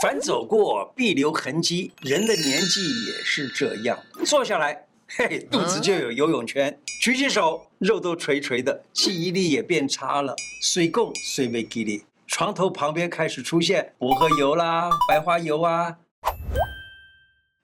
[0.00, 3.98] 凡走过必留痕迹，人的年纪也是这样。
[4.24, 6.78] 坐下来，嘿，肚子就有游泳圈。
[7.02, 10.36] 举起手，肉都垂垂的，记忆力也变差了。
[10.62, 15.96] 水共水没记忆，床头旁边开始出现薄荷油啦、白花油啊。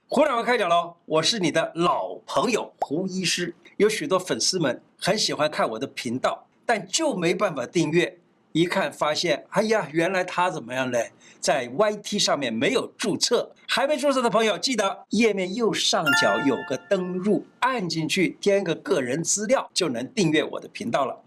[0.08, 0.96] 胡乃文开讲喽！
[1.06, 8.18] 我是你的老朋友胡医师，有许多粉丝们很喜欢看我的频道，但就没办法订阅。
[8.54, 11.10] 一看发现，哎呀，原来他怎么样嘞？
[11.40, 21.23] 在 YT 上面没有注册，还没注册的朋友，记得页面右上角有个登录，按进去填个个人资料，就能订阅我的频道了。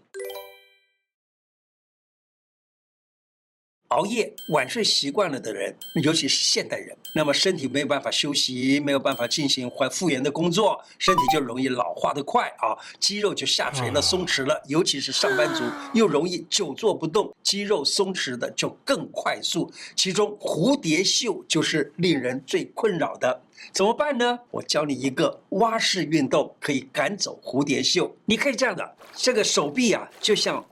[3.88, 14.60] 熬夜晚睡习惯了的人，尤其是现代人，那么身体没有办法休息，没有办法进行还复原的工作，身体就容易老化的快啊，肌肉就下垂了、松弛了。
[14.66, 15.64] 尤其是上班族，
[15.94, 19.72] 又容易久坐不动，肌肉松弛的就更快速。
[19.96, 23.42] 其中蝴蝶袖就是令人最困扰的，
[23.72, 24.38] 怎么办呢？
[24.50, 28.14] 我教你一个蛙式运动，可以赶走蝴蝶袖。
[28.26, 30.62] 你可以这样的，这个手臂啊，就像。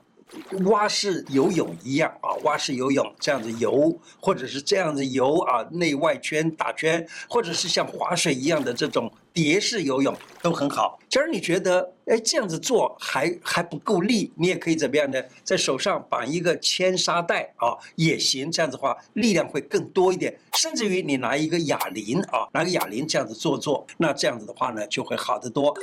[0.65, 10.99] 蛙式游泳一样啊，蛙式游泳这样子游，或者是这样子游啊，内外圈打圈，或者是像划水一样的这种蝶式游泳都很好。
[11.07, 15.21] 假如你觉得哎这样子做还还不够力，你也可以怎么样呢？
[15.43, 20.37] 在手上绑一个铅沙袋啊也行，这样子话力量会更多一点。
[20.53, 25.73] 甚至于你拿一个哑铃啊，拿个哑铃这样子做做，那这样子的话呢就会好得多。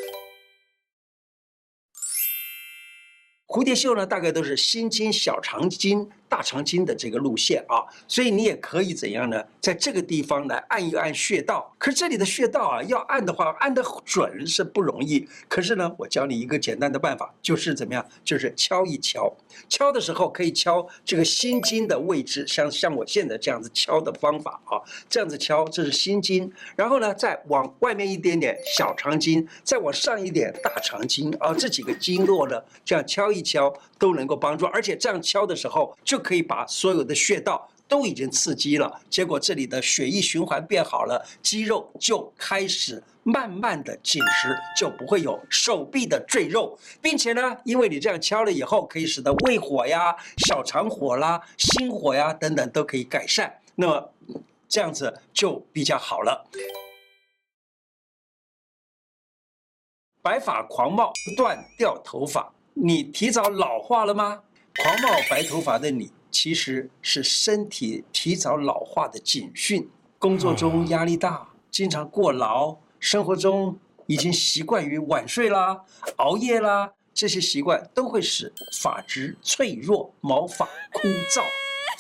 [3.47, 9.41] 蝴蝶袖呢，大概都是心经、小肠经、大肠经的这个路线啊，所以你也可以怎样呢？
[9.61, 11.73] 在这个地方来按一按穴道。
[11.79, 15.29] 可是这里的穴道啊，要按的话，按得准是不容易。
[15.49, 18.05] 可是呢，我教你一个简单的办法，就是怎么样？
[18.25, 19.33] 就是敲一敲，
[19.69, 26.53] 敲的时候可以敲这个心经的位置，像像我现在这样子敲的方法啊，这样子敲，这是心经。
[26.75, 36.24] 然后呢，再往外面一点点小肠经，再往上一点大肠经啊，这几个经络呢，这样敲一敲都能够帮助，而且这样敲的时候就。
[36.25, 54.13] 可以把所有的穴道都已经刺激了，结果这里的血液循环变好了，肌肉就开始慢慢的紧实，就不会有手臂的赘肉，并且呢，因为你这样敲了以后，可以使得胃火呀、小肠火啦、心火呀等等都可以改善，那么
[54.67, 56.49] 这样子就比较好了。
[60.23, 64.43] 白发狂冒，不断掉头发，你提早老化了吗？
[64.83, 69.89] 狂冒白头发的你，其实是身体提早老化的警讯。
[70.19, 75.81] 工作中压力大，经常过劳，生活中已经习惯于晚睡啦、
[76.17, 81.43] 熬夜啦，这些习惯都会使发质脆弱、毛发枯燥、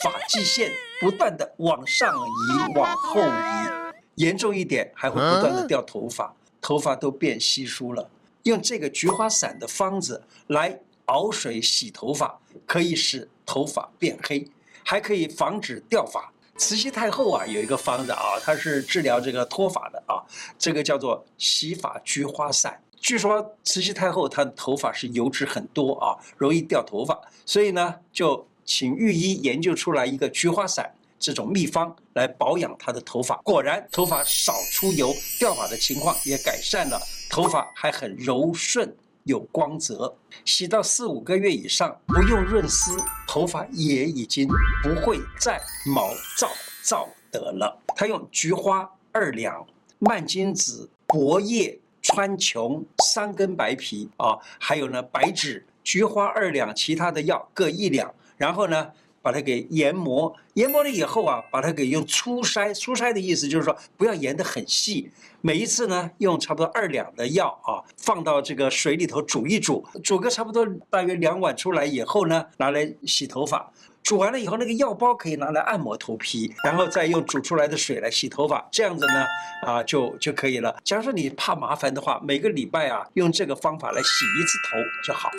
[0.03, 8.11] 发际线不断的往上移、往后移，严重一点还会不断的掉头发，头发都变稀疏了。
[8.43, 10.81] 用这个菊花散的方子来。
[11.06, 14.47] 熬水洗头发可以使头发变黑，
[14.84, 16.32] 还可以防止掉发。
[16.56, 20.22] 慈禧太后啊有一个方子啊，它是治疗这个脱发的啊，
[20.56, 22.81] 这个叫做洗发菊花散。
[23.00, 33.36] 据说慈禧太后她的头发是油脂很多啊，容易掉头发，所以呢就请御医研究出来一个菊花散这种秘方来保养她的头发。
[33.38, 36.98] 果然头发少出油，掉发的情况也改善了，
[37.28, 38.97] 头发还很柔顺。
[39.25, 40.15] 有光泽，
[40.45, 42.97] 洗到四五个月以上，不用润丝，
[43.27, 44.49] 头发也已经
[44.83, 46.09] 不会再毛
[46.39, 46.49] 躁
[46.83, 47.79] 躁的了。
[47.97, 49.67] 他用菊花二两、
[49.99, 58.93] 蔓荆子、薄叶、川穹三根白皮啊，还有呢白芷、菊花二两，其他的药各一两，然后呢。
[59.25, 65.11] 把它给研磨，研磨了以后啊，把它给用粗筛，粗筛的意思就是说不要研得很细。
[65.41, 73.73] 每一次呢，用差不多二两的药啊，放到这个水里头煮一煮，煮个差不多大约两碗出来以后呢，拿来洗头发。
[74.03, 79.27] 煮完了以后，那个药包可以拿来按摩头皮，然后再用煮出来的水来洗头发，这样子呢，
[79.63, 80.77] 啊就就可以了。
[80.84, 84.77] 假如说你怕麻烦的话，每个礼拜啊，用这个方法来洗一次头
[85.07, 85.31] 就好。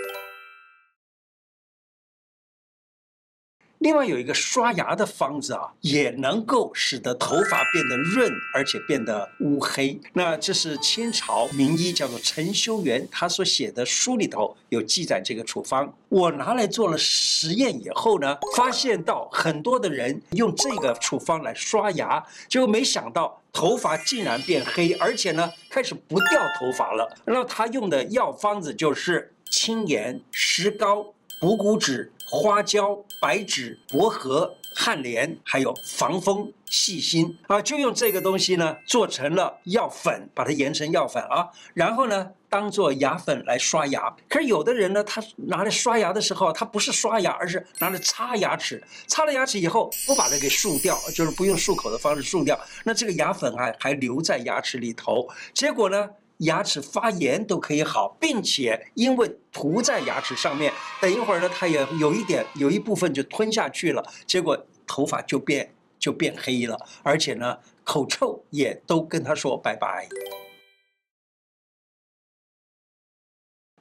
[3.85, 10.01] 另外有一个刷牙的方子啊，也能够使得头发变得润，而且变得乌黑。
[10.11, 15.93] 那这是清朝名医叫做陈修元，他所写的书里头有记载这个处方。
[16.09, 27.15] 我拿来做了实验以后呢，发现到很多的人用这个处方来刷牙，结果没想到头发竟然变黑，而且呢开始不掉头发了。
[27.25, 32.11] 那他用的药方子就是青盐、石膏、补骨脂。
[32.27, 44.13] 花椒、白芷、薄荷、汉莲，还有防风细心啊，就用这个东西呢做成了药粉，把它研成药粉啊，然后呢当做牙粉来刷牙。
[44.27, 48.83] 可是有的人呢，他拿来刷牙的时候，他不是刷牙，而是拿来擦牙齿。
[49.07, 56.09] 擦了牙齿以后，不把它给漱掉，就是不用漱口的方式漱掉，那这个牙粉啊还留在牙齿里头，结果呢？
[56.39, 70.09] 牙齿发炎都可以好，并且因为涂在牙齿上面，等一会儿呢，它也有一点有一部分就吞下去了，结果头发就变就变黑了，而且呢，口臭也都跟他说拜拜。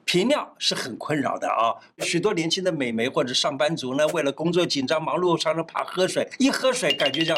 [0.05, 7.33] 频尿是很困扰的啊，许多年轻的美眉或者上班族呢，为了工作紧张忙碌，常常怕喝水，一喝水感觉就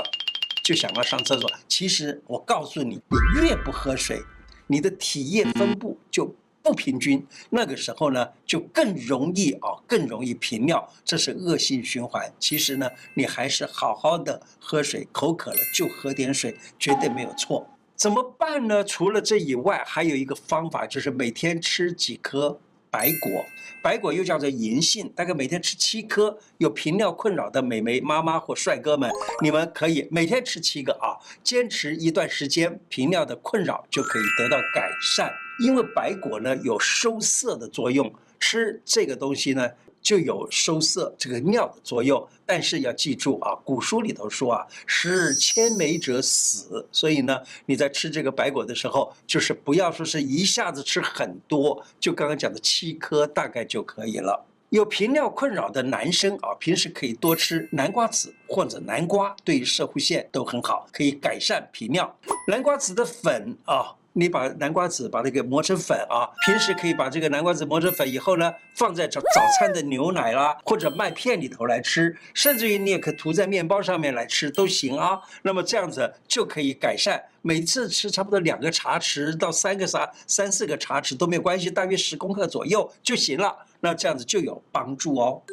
[0.64, 1.50] 就想要上厕所。
[1.68, 4.22] 其实我告诉你，你越不喝水。
[4.68, 12.32] 你的体液分布就不平均，那个时候呢，就更容易啊，更容易频尿，这是恶性循环。
[12.40, 17.66] 其实呢，你还是好好的喝水，口渴了就喝点水，绝对没有错。
[17.96, 18.84] 怎么办呢？
[18.84, 22.60] 除了这以外，还有一个方法，就是每天吃几颗。
[22.90, 23.46] 白果，
[23.82, 26.38] 白果又叫做银杏，大概每天吃七颗。
[26.58, 29.12] 有频尿困扰的美眉妈妈或帅哥们，
[29.42, 35.32] 你们可以每天吃七个啊，坚持一段时间，频尿的困扰就可以得到改善。
[35.60, 39.70] 因为白果呢有收涩的作用，吃这个东西呢。
[40.08, 54.46] 就有收涩这个尿的作用，但是要记住啊，古书里头说啊，食千枚者死，所以呢，你在吃这个白果的时候，就是不要说是一下子吃很多，就刚刚讲的七颗大概就可以了。
[54.70, 62.18] 有频尿困扰的男生啊，平时可以多吃南瓜子或者南瓜，对于摄护腺都很好，可以改善频尿。
[62.48, 63.94] 南瓜子的粉啊。
[64.18, 75.20] 你把南瓜子把它给磨成粉啊，平时可以把这个南瓜子磨成粉以后呢，放在早早餐的牛奶啦或者麦片里头来吃，甚至于你也可涂在面包上面来吃都行啊。
[75.44, 83.56] 那么这样子就可以改善，每次吃差不多两个茶匙到三个茶三四个茶匙都没有关系，大约十公克左右就行了。
[83.80, 85.44] 那这样子就有帮助哦。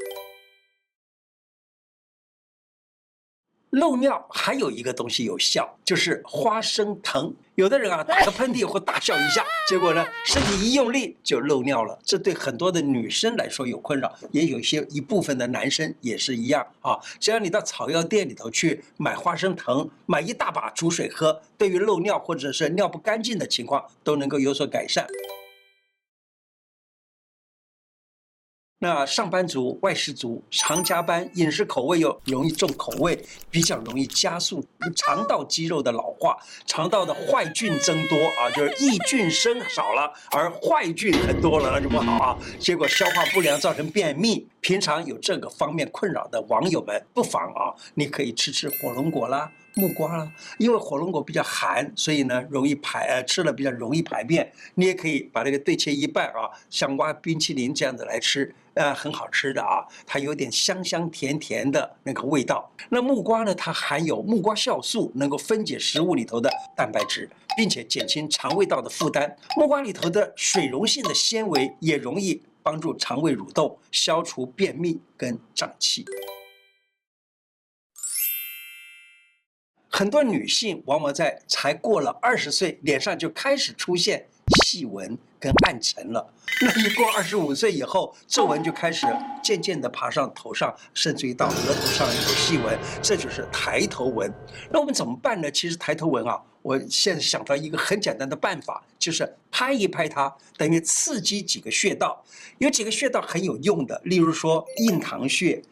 [3.74, 7.34] 漏尿还有一个东西有效，就是花生藤。
[7.56, 11.98] 有的人啊，打个喷嚏或大笑一下，结果呢，身体一用力就漏尿了。
[12.04, 16.98] 这对很多的女生来说有困扰，也有一些一部分的男生也是一样啊。
[17.18, 25.06] 只要你到草药店里头去买花生藤，买一大把煮水喝，对于漏尿或者是尿不干净的情况都能够有所改善。
[28.84, 34.62] 那上班族、外食族常加班，饮食口味又容易重口味，比较容易加速
[34.94, 36.36] 肠道肌肉的老化，
[36.66, 42.38] 肠道的坏菌增多啊，就是益菌生少了，而坏菌很多了，那就不好啊。
[42.58, 44.46] 结果消化不良，造成便秘。
[44.60, 49.50] 平常有这个方面困扰的网友们，不妨啊，你可以吃吃火龙果啦。
[49.74, 54.50] 木瓜啊，因为火龙果比较寒，所以呢容易排，呃，吃了比较容易排便。
[54.76, 62.70] 你也可以把这个对切一半啊，像挖冰淇淋这样子来吃，呃，很好吃的啊，它有点香香甜甜的那个味道。
[62.88, 69.36] 那木瓜呢，它含有木瓜酵素，能够分解食物里头的蛋白质，并且减轻肠胃道的负担。
[69.56, 76.04] 木瓜里头的水溶性的纤维也容易帮助肠胃蠕动，消除便秘跟胀气。
[79.96, 84.26] 很多女性往往在才过了二十岁，脸上就开始出现
[84.56, 86.34] 细纹跟暗沉了。
[86.60, 89.06] 那一过二十五岁以后，皱纹就开始
[89.40, 94.28] 渐渐地爬上头上，甚至于到额头上有细纹，这就是抬头纹。
[94.68, 95.48] 那我们怎么办呢？
[95.48, 102.20] 其实抬头纹啊，我现在想到一个很简单的办法，就是拍一拍它，等于刺激几个穴道。
[102.58, 105.62] 有几个穴道很有用的，例如说印堂穴、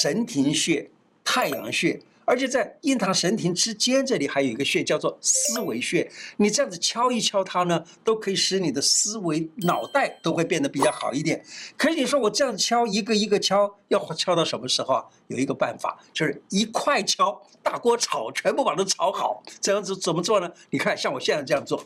[0.00, 0.90] 神庭穴、
[1.22, 2.00] 太阳穴。
[2.28, 6.06] 而且在印堂神庭之间，这里还有一个穴叫做思维穴。
[6.36, 11.42] 你这样子敲一敲它呢，都可以使你的思维、脑袋都会变得比较好一点。
[11.78, 15.04] 可是你说我这样敲，一个一个敲，要敲到什么时候啊？
[15.28, 19.42] 有一个办法，就是一块敲，大锅炒，全部把它炒好。
[19.58, 20.52] 这样子怎么做呢？
[20.68, 21.82] 你看，像我现在这样做，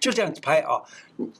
[0.00, 0.82] 就这样子拍啊，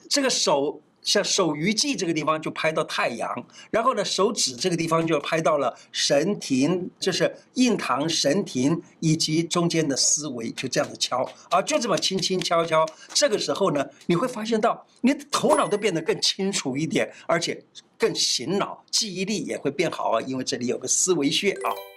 [0.08, 0.80] 这个手。
[1.02, 12.86] 像手鱼际这个地方就拍到太阳，然后呢，手指这个地方就拍到了神庭，就是印堂、神庭以及中间的思维，就这样子敲啊，就这么轻轻敲敲。
[13.12, 17.62] 这个时候呢，你会发现到你的头脑都变得更清楚一点，而且
[17.98, 21.91] 更醒脑，记忆力也会变好啊，因为这里有个思维穴啊。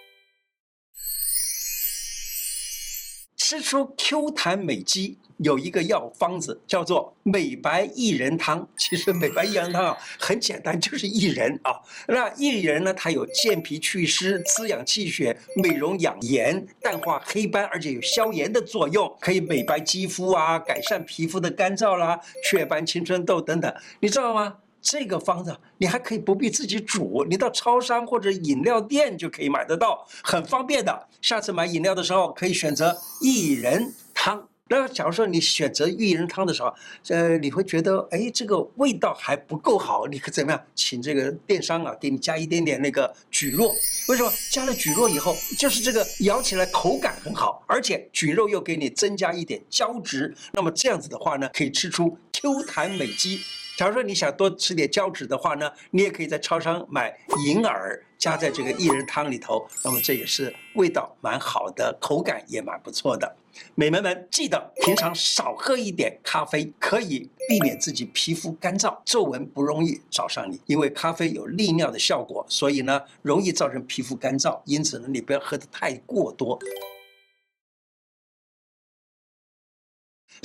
[3.48, 5.16] 吃出 Q 弹美肌。
[5.36, 11.70] 有一个药方子叫做美白薏仁汤，其实美白薏仁汤啊很简单，就是薏仁啊。
[12.08, 24.56] 那薏仁呢，它有健脾祛湿、滋养气血、美容养颜、淡化黑斑，而且有消炎的作用，可以美白肌肤啊，改善皮肤的干燥啦、雀斑、青春痘等等，你知道吗？
[24.88, 31.08] 这个方子你还可以不必自己煮，你到超商或者饮料店就可以买得到，很方便的。
[31.20, 34.46] 下次买饮料的时候可以选择薏仁汤。
[34.68, 36.72] 那假如说你选择薏仁汤的时候，
[37.08, 40.62] 呃，你会觉得哎，这个味道还不够好，你可怎么样？
[40.76, 43.68] 请这个电商啊，给你加一点点那个蒟蒻。
[44.08, 44.32] 为什么？
[44.52, 50.32] 加了蒟蒻以后，就是这个咬起来口感很好，而且蒟蒻又给你增加一点胶质。
[50.52, 53.40] 那么这样子的话呢，可以吃出 Q 弹美肌。
[53.76, 57.16] 假如说你想多吃点胶质的话呢，你也可以在超商买
[57.46, 58.02] 银耳。
[58.18, 63.36] 加在这个薏仁汤里头，那么这也是味道蛮好的，口感也蛮不错的。
[63.74, 70.58] 美眉们记得平常少喝一点咖啡，可以避免自己皮肤干燥、皱纹不容易找上你。
[70.64, 76.58] 因为咖啡有利尿的效果，所以呢容易造成皮肤干燥，因此呢你不要喝得太过多。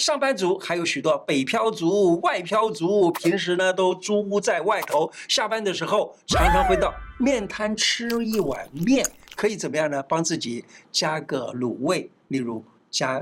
[0.01, 9.05] 上班族还有许多北漂族、外漂族，平时呢都租屋在外头，下班的时候常常会到面摊吃一碗面，
[9.35, 10.01] 可以怎么样呢？
[10.01, 13.21] 帮自己加个卤味，例如加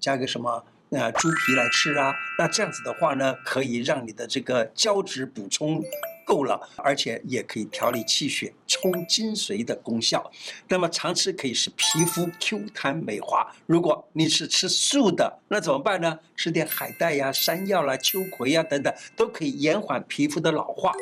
[0.00, 5.80] 加个什么呃猪皮来吃啊，那这样子的话呢，可以让你的这个胶质补充。
[6.28, 10.30] 够了，而且也可以调理气血、充精髓的功效。
[10.68, 13.50] 那么常吃可以使皮肤 Q 弹美滑。
[13.64, 16.18] 如果你是吃素的，那怎么办呢？
[16.36, 20.92] 吃点海带呀、山药啦、秋葵呀等等，都可以延缓皮肤的老化。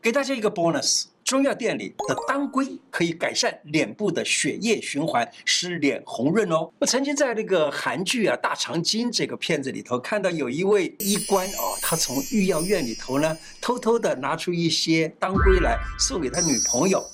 [0.00, 1.08] 给大家一个 bonus。
[1.30, 6.68] 中药店里的当归可以改善脸部的血液循环，使脸红润哦。
[6.80, 17.08] 我曾经在那个韩剧啊《大长今》这个片子里头看到有一位医官哦，他从御药院里头呢偷偷的拿出一些当归来送给他女朋友。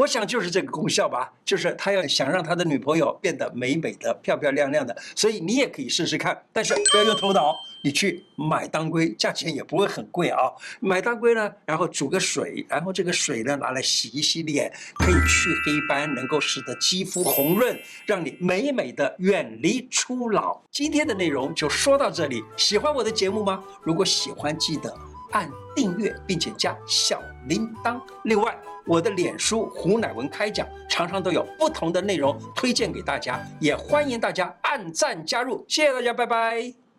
[0.00, 4.96] 我想就是这个功效吧，就是他要想让他的女朋友变得美美的、漂漂亮亮的。
[5.14, 7.54] 所以你也可以试试看，但是不要用头脑。
[7.82, 10.50] 你去买当归，价钱也不会很贵啊。
[10.80, 20.60] 买当归呢，然后煮个水，然后这个水呢拿来洗一洗脸，可以去黑斑，能够使得肌肤红润，让你美美的远离初老。
[20.70, 23.62] 今天的内容就说到这里，喜欢我的节目吗？
[23.82, 24.94] 如果喜欢，记得
[25.32, 27.98] 按订阅并且加小铃铛。
[28.24, 28.58] 另外，
[28.90, 35.64] 我的脸书胡乃文开讲常常都有不同的内容推荐给大家，也欢迎大家按赞加入。
[35.68, 36.89] 谢谢大家，拜拜。